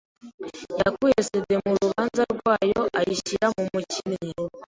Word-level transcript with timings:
yakuye 0.79 1.19
CD 1.27 1.47
mu 1.65 1.73
rubanza 1.81 2.21
rwayo 2.35 2.81
ayishyira 2.99 3.45
mu 3.55 3.63
mukinnyi. 3.73 4.31